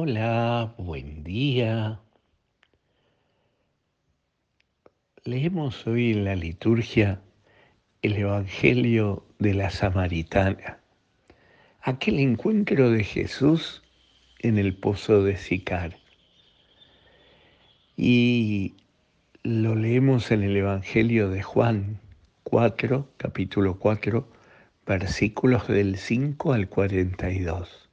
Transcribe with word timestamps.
Hola, 0.00 0.74
buen 0.78 1.24
día. 1.24 1.98
Leemos 5.24 5.88
hoy 5.88 6.12
en 6.12 6.24
la 6.24 6.36
liturgia 6.36 7.20
el 8.02 8.14
Evangelio 8.14 9.26
de 9.40 9.54
la 9.54 9.70
Samaritana, 9.70 10.78
aquel 11.80 12.20
encuentro 12.20 12.92
de 12.92 13.02
Jesús 13.02 13.82
en 14.38 14.58
el 14.58 14.76
pozo 14.76 15.24
de 15.24 15.36
Sicar. 15.36 15.98
Y 17.96 18.76
lo 19.42 19.74
leemos 19.74 20.30
en 20.30 20.44
el 20.44 20.56
Evangelio 20.58 21.28
de 21.28 21.42
Juan 21.42 21.98
4, 22.44 23.14
capítulo 23.16 23.80
4, 23.80 24.28
versículos 24.86 25.66
del 25.66 25.96
5 25.98 26.52
al 26.52 26.68
42. 26.68 27.87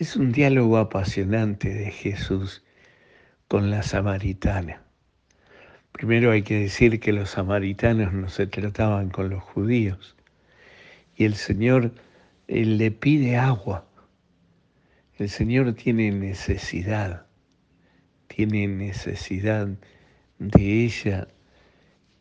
Es 0.00 0.16
un 0.16 0.32
diálogo 0.32 0.78
apasionante 0.78 1.68
de 1.68 1.90
Jesús 1.90 2.64
con 3.48 3.70
la 3.70 3.82
samaritana. 3.82 4.82
Primero 5.92 6.30
hay 6.30 6.40
que 6.40 6.58
decir 6.58 7.00
que 7.00 7.12
los 7.12 7.28
samaritanos 7.28 8.10
no 8.14 8.30
se 8.30 8.46
trataban 8.46 9.10
con 9.10 9.28
los 9.28 9.42
judíos 9.42 10.16
y 11.16 11.26
el 11.26 11.34
Señor 11.34 11.92
le 12.48 12.90
pide 12.90 13.36
agua. 13.36 13.86
El 15.18 15.28
Señor 15.28 15.74
tiene 15.74 16.10
necesidad, 16.10 17.26
tiene 18.26 18.68
necesidad 18.68 19.68
de 20.38 20.84
ella 20.84 21.28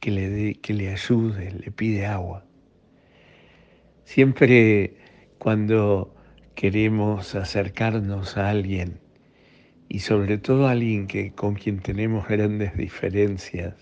que 0.01 0.11
le, 0.11 0.55
que 0.55 0.73
le 0.73 0.89
ayude, 0.89 1.53
le 1.53 1.71
pide 1.71 2.05
agua. 2.05 2.43
Siempre 4.03 4.97
cuando 5.37 6.13
queremos 6.59 7.35
acercarnos 7.35 8.35
a 8.35 8.49
alguien 8.49 8.99
y 9.87 9.99
sobre 9.99 10.37
todo 10.37 10.67
a 10.67 10.71
alguien 10.71 11.07
que, 11.07 11.31
con 11.31 11.55
quien 11.55 11.79
tenemos 11.79 12.27
grandes 12.27 12.75
diferencias, 12.75 13.75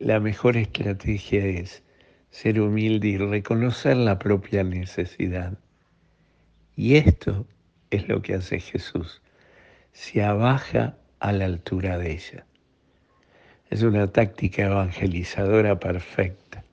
la 0.00 0.18
mejor 0.18 0.56
estrategia 0.56 1.46
es 1.46 1.84
ser 2.30 2.60
humilde 2.60 3.06
y 3.06 3.18
reconocer 3.18 3.96
la 3.96 4.18
propia 4.18 4.64
necesidad. 4.64 5.56
Y 6.74 6.96
esto 6.96 7.46
es 7.90 8.08
lo 8.08 8.20
que 8.20 8.34
hace 8.34 8.58
Jesús, 8.58 9.22
se 9.92 10.24
abaja 10.24 10.98
a 11.20 11.30
la 11.30 11.44
altura 11.44 11.98
de 11.98 12.14
ella. 12.14 12.46
Es 13.70 13.84
una 13.84 14.10
táctica 14.10 14.64
evangelizadora 14.64 15.78
perfecta. 15.78 16.64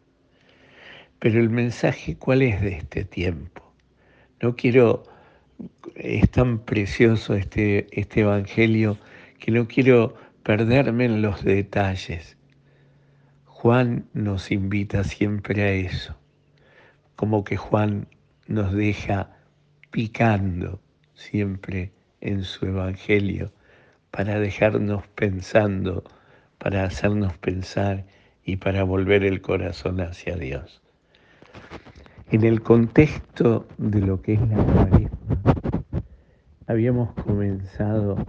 Pero 1.19 1.39
el 1.39 1.51
mensaje, 1.51 2.17
¿cuál 2.17 2.41
es 2.41 2.59
de 2.61 2.77
este 2.77 3.05
tiempo? 3.05 3.64
No 4.41 4.55
quiero, 4.55 5.03
es 5.95 6.29
tan 6.29 6.59
precioso 6.59 7.35
este, 7.35 7.87
este 7.91 8.21
Evangelio 8.21 8.97
que 9.39 9.51
no 9.51 9.67
quiero 9.67 10.15
perderme 10.43 11.05
en 11.05 11.21
los 11.21 11.43
detalles. 11.43 12.37
Juan 13.45 14.05
nos 14.13 14.51
invita 14.51 15.03
siempre 15.03 15.63
a 15.63 15.71
eso, 15.71 16.15
como 17.15 17.43
que 17.43 17.57
Juan 17.57 18.07
nos 18.47 18.73
deja 18.73 19.31
picando 19.89 20.81
siempre 21.13 21.93
en 22.19 22.43
su 22.43 22.65
Evangelio 22.65 23.51
para 24.11 24.39
dejarnos 24.39 25.07
pensando, 25.07 26.03
para 26.57 26.83
hacernos 26.83 27.37
pensar 27.37 28.05
y 28.43 28.57
para 28.57 28.83
volver 28.83 29.23
el 29.23 29.41
corazón 29.41 30.01
hacia 30.01 30.35
Dios. 30.35 30.84
En 32.31 32.43
el 32.43 32.63
contexto 32.63 33.67
de 33.77 34.01
lo 34.01 34.19
que 34.19 34.33
es 34.33 34.41
la 34.41 34.57
cuaresma, 34.57 35.53
habíamos 36.65 37.13
comenzado 37.13 38.25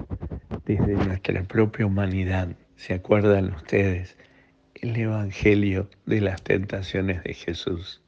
desde 0.66 0.92
nuestra 0.92 1.42
propia 1.44 1.86
humanidad, 1.86 2.54
¿se 2.76 2.92
acuerdan 2.92 3.54
ustedes? 3.54 4.18
El 4.74 4.94
Evangelio 4.96 5.88
de 6.04 6.20
las 6.20 6.42
tentaciones 6.42 7.24
de 7.24 7.32
Jesús. 7.32 8.02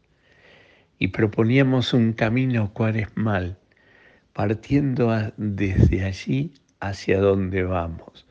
Y 0.99 1.09
proponíamos 1.09 1.95
un 1.95 2.13
camino 2.13 2.71
cuaresmal, 2.75 3.57
partiendo 4.35 5.11
desde 5.39 6.05
allí 6.05 6.53
hacia 6.81 7.19
donde 7.19 7.63
vamos. 7.63 8.27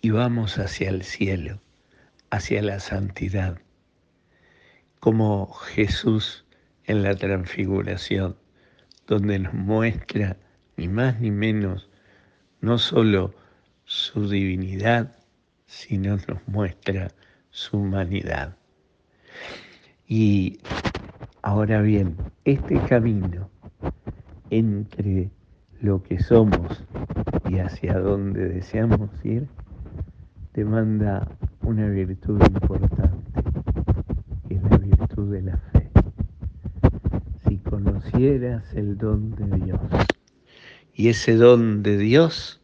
Y 0.00 0.08
vamos 0.08 0.58
hacia 0.58 0.88
el 0.88 1.02
cielo, 1.02 1.60
hacia 2.30 2.62
la 2.62 2.80
santidad. 2.80 3.60
Como 5.00 5.52
Jesús 5.52 6.46
en 6.92 7.02
la 7.02 7.14
transfiguración, 7.14 8.36
donde 9.06 9.38
nos 9.38 9.54
muestra 9.54 10.36
ni 10.76 10.88
más 10.88 11.18
ni 11.20 11.30
menos 11.30 11.88
no 12.60 12.76
solo 12.76 13.34
su 13.84 14.28
divinidad, 14.28 15.16
sino 15.64 16.18
nos 16.28 16.46
muestra 16.46 17.08
su 17.50 17.78
humanidad. 17.78 18.56
Y 20.06 20.60
ahora 21.40 21.80
bien, 21.80 22.14
este 22.44 22.78
camino 22.82 23.48
entre 24.50 25.30
lo 25.80 26.02
que 26.02 26.22
somos 26.22 26.84
y 27.48 27.58
hacia 27.58 27.98
donde 27.98 28.50
deseamos 28.50 29.10
ir 29.24 29.48
demanda 30.52 31.26
una 31.62 31.88
virtud 31.88 32.38
importante, 32.46 33.42
que 34.46 34.56
es 34.56 34.62
la 34.62 34.76
virtud 34.76 35.32
de 35.32 35.40
la 35.40 35.56
fe 35.56 35.71
conocieras 38.12 38.62
el 38.74 38.98
don 38.98 39.34
de 39.36 39.64
Dios. 39.64 39.80
Y 40.94 41.08
ese 41.08 41.34
don 41.34 41.82
de 41.82 41.96
Dios 41.96 42.60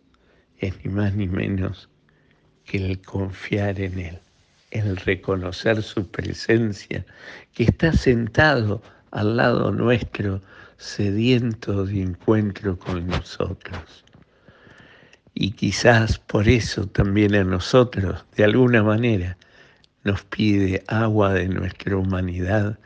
es 0.59 0.75
ni 0.85 0.93
más 0.93 1.15
ni 1.15 1.27
menos 1.27 1.89
que 2.65 2.79
el 2.79 3.01
confiar 3.01 3.81
en 3.81 3.99
Él, 3.99 4.19
el 4.71 4.97
reconocer 4.99 5.83
su 5.83 6.07
presencia, 6.11 7.05
que 7.55 7.65
está 7.65 7.93
sentado 7.93 8.83
al 9.11 9.37
lado 9.37 9.73
nuestro, 9.73 10.43
sediento 10.77 11.87
de 11.87 12.03
encuentro 12.03 12.79
con 12.79 13.07
nosotros. 13.07 14.05
Y 15.35 15.53
quizás 15.53 16.19
por 16.19 16.49
eso 16.49 16.87
también 16.87 17.35
a 17.35 17.45
nosotros, 17.45 18.27
de 18.37 18.45
alguna 18.45 18.83
manera, 18.83 19.39
nos 20.05 20.23
pide 20.25 20.85
agua 20.89 21.33
de 21.33 21.49
nuestra 21.49 21.97
humanidad 21.97 22.79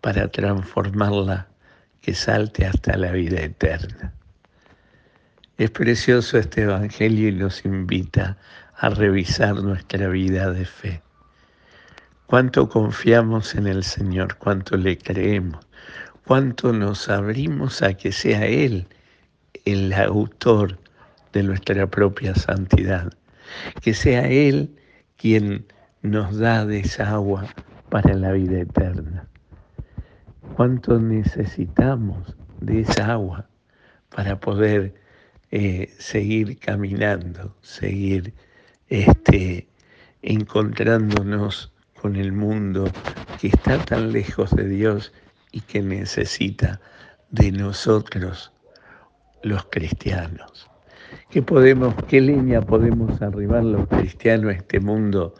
para 0.00 0.28
transformarla 0.28 1.51
que 2.02 2.14
salte 2.14 2.66
hasta 2.66 2.96
la 2.96 3.12
vida 3.12 3.40
eterna. 3.40 4.12
Es 5.56 5.70
precioso 5.70 6.36
este 6.36 6.62
Evangelio 6.62 7.28
y 7.28 7.32
nos 7.32 7.64
invita 7.64 8.36
a 8.76 8.88
revisar 8.88 9.54
nuestra 9.54 10.08
vida 10.08 10.50
de 10.50 10.64
fe. 10.64 11.00
Cuánto 12.26 12.68
confiamos 12.68 13.54
en 13.54 13.68
el 13.68 13.84
Señor, 13.84 14.36
cuánto 14.36 14.76
le 14.76 14.98
creemos, 14.98 15.64
cuánto 16.26 16.72
nos 16.72 17.08
abrimos 17.08 17.82
a 17.82 17.94
que 17.94 18.10
sea 18.10 18.46
Él 18.46 18.88
el 19.64 19.92
autor 19.92 20.80
de 21.32 21.44
nuestra 21.44 21.86
propia 21.86 22.34
santidad, 22.34 23.12
que 23.80 23.94
sea 23.94 24.26
Él 24.26 24.74
quien 25.16 25.66
nos 26.00 26.36
da 26.38 26.66
de 26.66 26.80
esa 26.80 27.10
agua 27.10 27.46
para 27.90 28.14
la 28.14 28.32
vida 28.32 28.60
eterna 28.60 29.28
cuánto 30.54 30.98
necesitamos 30.98 32.36
de 32.60 32.80
esa 32.80 33.12
agua 33.12 33.48
para 34.14 34.38
poder 34.38 34.94
eh, 35.50 35.92
seguir 35.98 36.58
caminando, 36.58 37.56
seguir 37.60 38.34
este, 38.88 39.68
encontrándonos 40.22 41.72
con 42.00 42.16
el 42.16 42.32
mundo 42.32 42.84
que 43.40 43.48
está 43.48 43.78
tan 43.84 44.12
lejos 44.12 44.50
de 44.50 44.68
Dios 44.68 45.12
y 45.50 45.60
que 45.60 45.82
necesita 45.82 46.80
de 47.30 47.52
nosotros 47.52 48.52
los 49.42 49.64
cristianos. 49.66 50.68
¿Qué 51.30 51.42
podemos, 51.42 51.94
qué 52.08 52.20
leña 52.20 52.60
podemos 52.62 53.20
arribar 53.22 53.64
los 53.64 53.88
cristianos 53.88 54.52
a 54.52 54.56
este 54.56 54.80
mundo, 54.80 55.34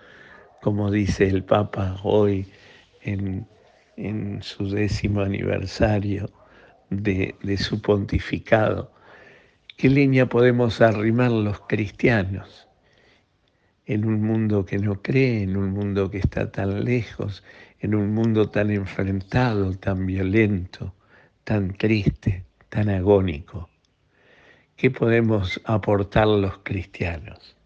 como 0.61 0.91
dice 0.91 1.27
el 1.27 1.45
Papa 1.45 1.99
hoy 2.03 2.51
en 3.03 3.47
en 4.03 4.43
su 4.43 4.69
décimo 4.69 5.21
aniversario 5.21 6.29
de, 6.91 7.37
su 7.57 7.81
pontificado. 7.81 8.93
¿Qué 9.77 9.89
línea 9.89 10.27
podemos 10.27 10.81
arrimar 10.81 11.31
los 11.31 11.61
cristianos 11.61 12.69
en 13.87 14.05
un 14.05 14.23
mundo 14.23 14.65
que 14.65 14.79
no 14.79 15.03
cree, 15.03 15.45
en 15.45 15.57
un 15.57 15.71
mundo 15.71 16.11
que 16.11 16.19
está 16.19 16.51
tan 16.51 16.85
lejos, 16.85 17.45
en 17.79 17.95
un 17.95 18.13
mundo 18.13 18.51
tan 18.51 18.73
enfrentado, 18.73 19.73
tan 19.79 20.05
violento, 20.05 20.95
tan 21.45 21.73
triste, 21.75 22.45
tan 22.69 22.89
agónico? 22.89 23.71
¿Qué 24.75 24.91
podemos 24.91 25.61
aportar 25.65 26.27
los 26.27 26.59
cristianos? 26.65 27.57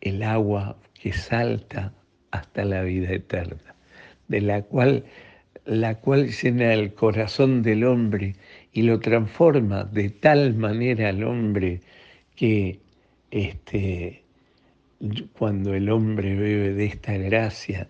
El 0.00 0.22
agua 0.22 0.78
que 0.94 1.12
salta 1.12 1.92
hasta 2.30 2.64
la 2.64 2.82
vida 2.82 3.10
eterna 3.10 3.72
de 4.32 4.40
la 4.40 4.62
cual 4.62 5.04
la 5.64 6.00
cual 6.00 6.30
llena 6.30 6.74
el 6.74 6.92
corazón 6.94 7.62
del 7.62 7.84
hombre 7.84 8.34
y 8.72 8.82
lo 8.82 8.98
transforma 8.98 9.84
de 9.84 10.10
tal 10.10 10.54
manera 10.54 11.10
al 11.10 11.22
hombre 11.22 11.80
que 12.34 12.80
este, 13.30 14.24
cuando 15.38 15.74
el 15.74 15.88
hombre 15.88 16.34
bebe 16.34 16.72
de 16.72 16.86
esta 16.86 17.16
gracia, 17.16 17.88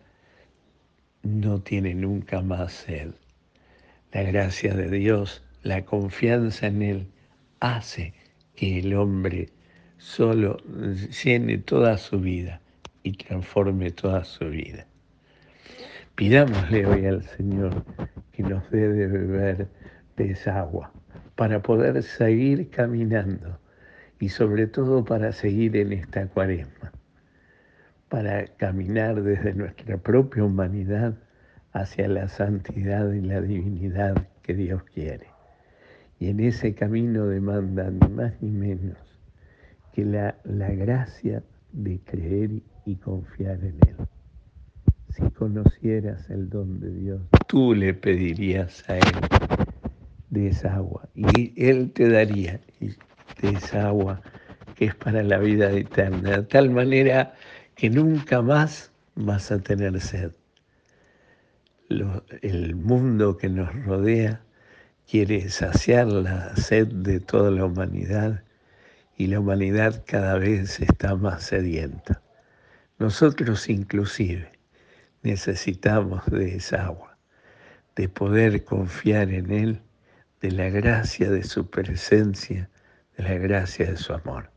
no 1.23 1.61
tiene 1.61 1.95
nunca 1.95 2.43
más 2.43 2.73
sed. 2.73 3.13
La 4.13 4.23
gracia 4.23 4.75
de 4.75 4.91
Dios, 4.91 5.43
la 5.63 5.85
confianza 5.85 6.67
en 6.67 6.83
Él, 6.83 7.07
hace 7.61 8.13
que 8.55 8.81
el 8.81 8.95
hombre 8.95 9.49
solo 9.97 10.59
llene 11.25 11.59
toda 11.59 11.97
su 11.97 12.21
vida 12.21 12.61
y 13.03 13.13
transforme 13.13 13.93
toda 13.93 14.25
su 14.25 14.51
vida. 14.51 14.87
Pidámosle 16.15 16.85
hoy 16.85 17.07
al 17.07 17.23
Señor 17.23 17.85
que 18.33 18.43
nos 18.43 18.71
dé 18.71 18.87
de 18.87 19.07
beber 19.07 19.69
de 20.17 20.33
esa 20.33 20.61
agua 20.61 20.93
para 21.37 21.63
poder 21.63 22.03
seguir 22.03 22.69
caminando 22.69 23.59
y 24.21 24.29
sobre 24.29 24.67
todo 24.67 25.07
para 25.07 25.33
seguir 25.33 25.75
en 25.75 25.95
esta 25.95 26.27
cuaresma, 26.27 26.93
para 28.11 28.47
caminar 28.59 29.23
desde 29.23 29.55
nuestra 29.55 29.97
propia 29.97 30.45
humanidad 30.45 31.15
hacia 31.73 32.09
la 32.09 32.29
santidad 32.29 33.11
y 33.11 33.23
la 33.23 33.41
divinidad 33.41 34.29
que 34.43 34.53
Dios 34.53 34.83
quiere. 34.85 35.29
Y 36.21 36.29
en 36.29 36.41
ese 36.41 36.75
camino 36.75 37.27
demanda 37.27 37.91
ni 37.91 38.09
más 38.09 38.35
ni 38.43 38.51
menos 38.51 38.99
que 39.95 40.05
la, 40.05 40.37
la 40.45 40.69
gracia 40.73 41.43
de 41.73 42.01
creer 42.05 42.51
y 42.85 42.97
confiar 42.97 43.59
en 43.65 43.79
Él. 43.89 43.97
Si 45.15 45.31
conocieras 45.31 46.31
el 46.31 46.49
don 46.49 46.81
de 46.81 46.91
Dios, 46.91 47.21
tú 47.47 47.75
le 47.75 47.93
pedirías 47.93 48.89
a 48.89 48.97
Él 48.97 49.13
de 50.31 50.49
esa 50.49 50.77
agua 50.77 51.07
y 51.15 51.53
Él 51.63 51.93
te 51.93 52.09
daría 52.09 52.61
de 52.81 53.51
esa 53.51 53.89
agua 53.89 54.23
que 54.75 54.87
es 54.87 54.95
para 54.95 55.23
la 55.23 55.37
vida 55.37 55.71
eterna, 55.71 56.39
de 56.39 56.43
tal 56.45 56.71
manera 56.71 57.35
que 57.75 57.91
nunca 57.91 58.41
más 58.41 58.91
vas 59.15 59.53
a 59.53 59.59
tener 59.59 60.01
sed. 60.01 60.33
el 61.91 62.75
mundo 62.75 63.37
que 63.37 63.51
nos 63.51 63.71
rodea 63.85 64.41
quiere 65.07 65.51
saciar 65.51 66.07
la 66.07 66.57
sed 66.57 66.87
de 66.87 67.21
toda 67.21 67.51
la 67.51 67.67
humanidad 67.67 68.45
y 69.19 69.27
la 69.27 69.41
humanidad 69.41 70.05
cada 70.07 70.39
vez 70.39 70.81
está 70.81 71.17
más 71.17 71.43
sedienta. 71.43 72.23
Nosotros 72.99 73.69
inclusive 73.69 74.62
necesitamos 75.23 76.25
de 76.27 76.57
esa 76.57 76.87
agua, 76.87 77.17
de 77.97 78.09
poder 78.09 78.65
confiar 78.65 79.31
en 79.31 79.51
Él, 79.51 79.81
de 80.41 80.51
la 80.51 80.69
gracia 80.69 81.31
de 81.31 81.45
su 81.45 81.69
presencia, 81.71 82.69
de 83.17 83.23
la 83.23 83.35
gracia 83.35 83.91
de 83.91 83.97
su 83.97 84.13
amor. 84.13 84.51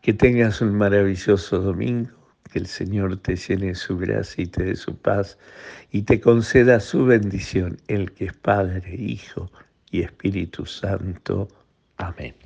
Que 0.00 0.12
tengas 0.12 0.60
un 0.60 0.74
maravilloso 0.74 1.60
domingo, 1.60 2.10
que 2.50 2.58
el 2.58 2.66
Señor 2.66 3.16
te 3.18 3.36
llene 3.36 3.68
de 3.68 3.74
su 3.74 3.96
gracia 3.96 4.44
y 4.44 4.46
te 4.46 4.64
dé 4.64 4.76
su 4.76 4.96
paz 4.96 5.38
y 5.90 6.02
te 6.02 6.20
conceda 6.20 6.80
su 6.80 7.04
bendición, 7.04 7.78
el 7.88 8.12
que 8.12 8.26
es 8.26 8.32
Padre, 8.34 8.94
Hijo 8.94 9.50
y 9.90 10.02
Espíritu 10.02 10.66
Santo. 10.66 11.48
Amén. 11.96 12.43